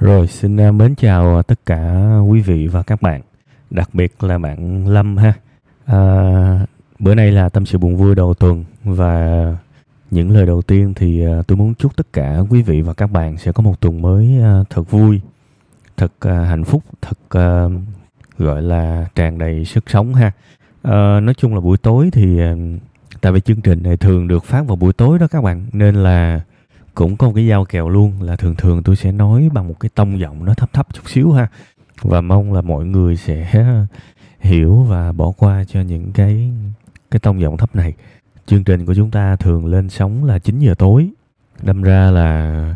[0.00, 3.20] Rồi, xin à, mến chào à, tất cả quý vị và các bạn,
[3.70, 5.32] đặc biệt là bạn Lâm ha.
[5.86, 6.66] À,
[6.98, 9.44] bữa nay là tâm sự buồn vui đầu tuần và
[10.10, 13.06] những lời đầu tiên thì à, tôi muốn chúc tất cả quý vị và các
[13.06, 14.38] bạn sẽ có một tuần mới
[14.70, 15.20] thật vui,
[15.96, 17.18] thật hạnh phúc, thật
[18.38, 20.32] gọi là tràn đầy sức sống ha.
[20.82, 22.40] À, nói chung là buổi tối thì
[23.20, 25.94] tại vì chương trình này thường được phát vào buổi tối đó các bạn nên
[25.94, 26.40] là
[26.94, 29.80] cũng có một cái giao kèo luôn là thường thường tôi sẽ nói bằng một
[29.80, 31.48] cái tông giọng nó thấp thấp chút xíu ha.
[32.02, 33.48] Và mong là mọi người sẽ
[34.40, 36.52] hiểu và bỏ qua cho những cái
[37.10, 37.94] cái tông giọng thấp này.
[38.46, 41.10] Chương trình của chúng ta thường lên sóng là 9 giờ tối.
[41.62, 42.74] Đâm ra là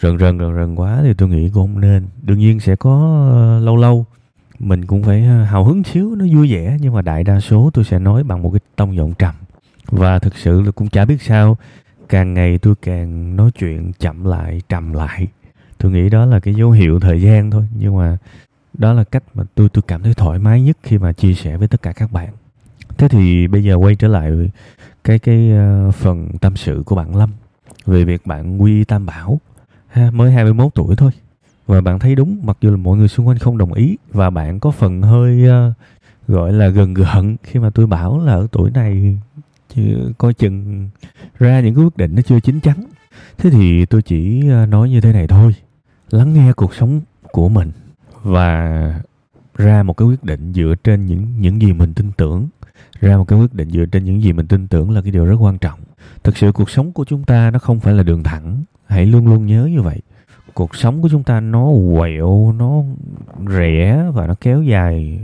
[0.00, 2.06] rần rần rần rần quá thì tôi nghĩ cũng không nên.
[2.22, 4.06] Đương nhiên sẽ có ờ, lâu lâu.
[4.58, 6.76] Mình cũng phải ờ, hào hứng xíu, nó vui vẻ.
[6.80, 9.34] Nhưng mà đại đa số tôi sẽ nói bằng một cái tông giọng trầm.
[9.86, 11.56] Và thực sự là cũng chả biết sao
[12.08, 15.26] càng ngày tôi càng nói chuyện chậm lại trầm lại.
[15.78, 18.18] Tôi nghĩ đó là cái dấu hiệu thời gian thôi nhưng mà
[18.78, 21.56] đó là cách mà tôi tôi cảm thấy thoải mái nhất khi mà chia sẻ
[21.56, 22.28] với tất cả các bạn.
[22.98, 24.50] Thế thì bây giờ quay trở lại
[25.04, 27.30] cái cái ờ, phần tâm sự của bạn Lâm
[27.86, 29.40] về việc bạn quy tam bảo.
[29.88, 31.10] Ha, mới 21 tuổi thôi.
[31.66, 34.30] Và bạn thấy đúng mặc dù là mọi người xung quanh không đồng ý và
[34.30, 35.74] bạn có phần hơi uh,
[36.28, 39.18] gọi là gần gợn khi mà tôi bảo là ở tuổi này
[39.74, 40.88] chứ coi chừng
[41.38, 42.84] ra những cái quyết định nó chưa chín chắn.
[43.38, 45.54] Thế thì tôi chỉ ờ, nói như thế này thôi.
[46.10, 47.00] Lắng nghe cuộc sống
[47.32, 47.70] của mình
[48.22, 49.00] và
[49.56, 52.48] ra một cái quyết định dựa trên những những gì mình tin tưởng.
[53.00, 55.24] Ra một cái quyết định dựa trên những gì mình tin tưởng là cái điều
[55.24, 55.80] rất quan trọng.
[56.22, 58.64] Thực sự cuộc sống của chúng ta nó không phải là đường thẳng.
[58.86, 60.00] Hãy luôn luôn nhớ như vậy.
[60.54, 62.82] Cuộc sống của chúng ta nó quẹo, nó
[63.46, 65.20] rẽ và nó kéo dài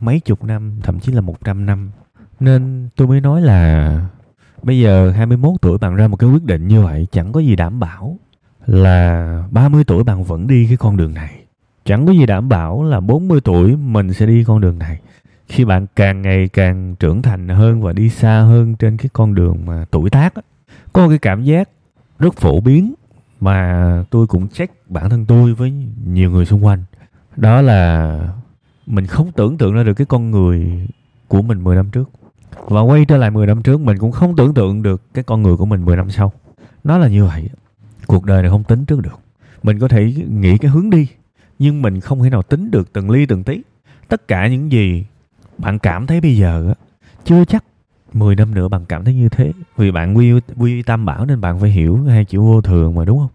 [0.00, 1.90] mấy chục năm, thậm chí là một trăm năm
[2.42, 4.00] nên tôi mới nói là
[4.62, 7.56] bây giờ 21 tuổi bạn ra một cái quyết định như vậy chẳng có gì
[7.56, 8.18] đảm bảo
[8.66, 11.38] là 30 tuổi bạn vẫn đi cái con đường này.
[11.84, 15.00] Chẳng có gì đảm bảo là 40 tuổi mình sẽ đi con đường này.
[15.48, 19.34] Khi bạn càng ngày càng trưởng thành hơn và đi xa hơn trên cái con
[19.34, 20.42] đường mà tuổi tác á,
[20.92, 21.68] có cái cảm giác
[22.18, 22.94] rất phổ biến
[23.40, 25.72] mà tôi cũng check bản thân tôi với
[26.06, 26.84] nhiều người xung quanh.
[27.36, 28.18] Đó là
[28.86, 30.86] mình không tưởng tượng ra được cái con người
[31.28, 32.10] của mình 10 năm trước.
[32.56, 35.42] Và quay trở lại 10 năm trước, mình cũng không tưởng tượng được cái con
[35.42, 36.32] người của mình 10 năm sau.
[36.84, 37.48] Nó là như vậy.
[38.06, 39.20] Cuộc đời này không tính trước được.
[39.62, 41.08] Mình có thể nghĩ cái hướng đi,
[41.58, 43.62] nhưng mình không thể nào tính được từng ly từng tí.
[44.08, 45.04] Tất cả những gì
[45.58, 46.74] bạn cảm thấy bây giờ
[47.24, 47.64] chưa chắc
[48.12, 49.52] 10 năm nữa bạn cảm thấy như thế.
[49.76, 53.04] Vì bạn quy quy tam bảo nên bạn phải hiểu hai chữ vô thường mà,
[53.04, 53.30] đúng không?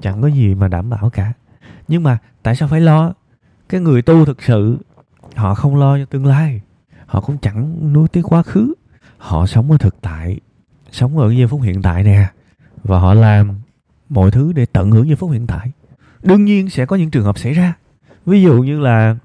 [0.00, 1.32] Chẳng có gì mà đảm bảo cả.
[1.88, 3.12] Nhưng mà tại sao phải lo?
[3.68, 4.78] Cái người tu thực sự,
[5.34, 6.60] họ không lo cho tương lai
[7.12, 8.74] họ cũng chẳng nuối tiếc quá khứ.
[9.18, 10.40] Họ sống ở thực tại,
[10.90, 12.26] sống ở giây phút hiện tại nè.
[12.84, 13.54] Và họ làm
[14.08, 15.70] mọi thứ để tận hưởng giây phút hiện tại.
[16.22, 17.74] Đương nhiên sẽ có những trường hợp xảy ra.
[18.26, 19.16] Ví dụ như là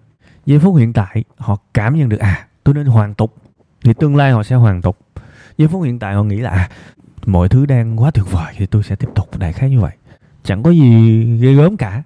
[0.46, 3.36] giây phút hiện tại, họ cảm nhận được à tôi nên hoàn tục.
[3.84, 4.98] Thì tương lai họ sẽ hoàn tục.
[5.58, 6.70] Giây phút hiện tại họ nghĩ là à
[7.26, 9.94] mọi thứ đang quá tuyệt vời thì tôi sẽ tiếp tục đại khái như vậy.
[10.44, 12.04] Chẳng có gì ghê gớm cả.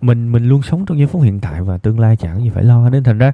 [0.00, 2.64] Mình mình luôn sống trong giây phút hiện tại và tương lai chẳng gì phải
[2.64, 2.90] lo.
[2.90, 3.32] Nên thành ra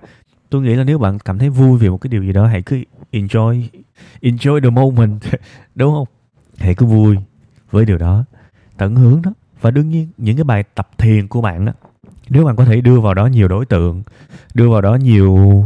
[0.50, 2.62] tôi nghĩ là nếu bạn cảm thấy vui về một cái điều gì đó, hãy
[2.62, 3.62] cứ enjoy
[4.20, 5.22] enjoy the moment,
[5.74, 6.06] đúng không?
[6.58, 7.16] Hãy cứ vui
[7.70, 8.24] với điều đó,
[8.76, 11.72] tận hưởng đó và đương nhiên, những cái bài tập thiền của bạn đó
[12.30, 14.02] nếu bạn có thể đưa vào đó nhiều đối tượng,
[14.54, 15.64] đưa vào đó nhiều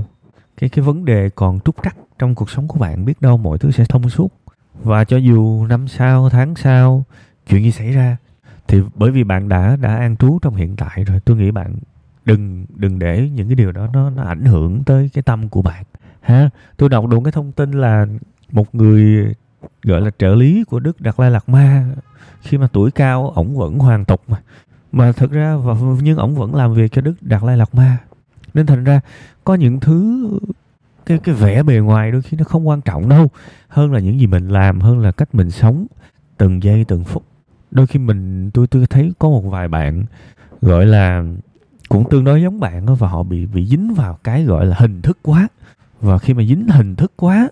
[0.56, 3.58] cái cái vấn đề còn trúc trắc trong cuộc sống của bạn, biết đâu mọi
[3.58, 4.28] thứ sẽ thông suốt.
[4.82, 7.04] Và cho dù năm sau, tháng sau,
[7.48, 8.16] chuyện gì xảy ra,
[8.68, 11.74] thì bởi vì bạn đã đã an trú trong hiện tại rồi, tôi nghĩ bạn
[12.24, 15.62] đừng đừng để những cái điều đó nó nó ảnh hưởng tới cái tâm của
[15.62, 15.84] bạn,
[16.20, 16.50] ha?
[16.76, 18.06] Tôi đọc được cái thông tin là
[18.50, 19.34] một người
[19.82, 21.94] gọi là trợ lý của đức đạt lai lạt ma,
[22.40, 24.36] khi mà tuổi cao, ổng vẫn hoàn tục mà.
[24.92, 27.98] Mà thực ra và nhưng ổng vẫn làm việc cho đức đạt lai lạt ma.
[28.54, 29.00] Nên thành ra
[29.44, 30.28] có những thứ,
[31.06, 33.30] cái cái vẻ bề ngoài đôi khi nó không quan trọng đâu.
[33.68, 35.86] Hơn là những gì mình làm, hơn là cách mình sống,
[36.38, 37.24] từng giây từng phút.
[37.70, 40.04] Đôi khi mình, tôi tôi thấy có một vài bạn
[40.60, 41.24] gọi là
[41.88, 44.76] cũng tương đối giống bạn đó và họ bị bị dính vào cái gọi là
[44.78, 45.48] hình thức quá.
[46.00, 47.48] Và khi mà dính hình thức quá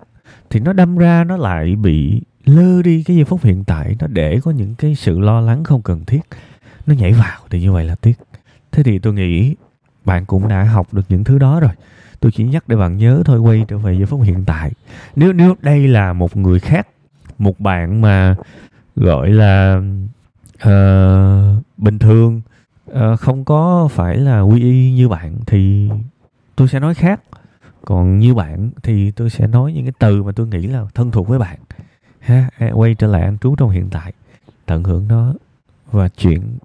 [0.51, 3.97] thì nó đâm ra nó lại bị lơ đi cái giây phút hiện tại.
[4.01, 6.21] Nó để có những cái sự lo lắng không cần thiết.
[6.87, 8.19] Nó nhảy vào thì như vậy là tiếc.
[8.73, 9.55] Thế thì tôi nghĩ
[10.05, 11.73] bạn cũng đã học được những thứ đó rồi.
[12.21, 14.73] Tôi chỉ nhắc để bạn nhớ thôi quay trở về giây phút hiện tại.
[15.17, 16.87] Nếu nếu đây là một người khác
[17.39, 18.37] một bạn mà
[18.97, 19.83] gọi là
[20.55, 22.41] uh, bình thường
[22.95, 25.91] uh, không có phải là quy y như bạn thì
[26.57, 27.21] tôi sẽ nói khác.
[27.85, 31.11] Còn như bạn thì tôi sẽ nói những cái từ mà tôi nghĩ là thân
[31.11, 31.59] thuộc với bạn.
[32.21, 34.13] Ha e, quay trở lại ăn trú trong hiện tại.
[34.67, 35.35] Tận hưởng nó
[35.91, 36.59] và chuyện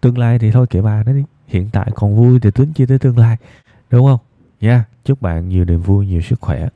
[0.00, 1.24] tương lai thì thôi kệ bà nó đi.
[1.46, 3.36] Hiện tại còn vui thì tính chi tới tương lai
[3.90, 4.20] đúng không?
[4.60, 4.88] Nha yeah.
[5.04, 6.68] chúc bạn nhiều niềm vui nhiều sức khỏe.